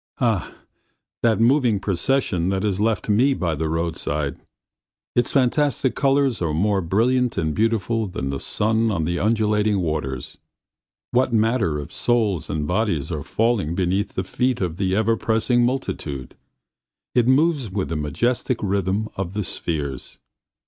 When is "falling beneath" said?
13.23-14.15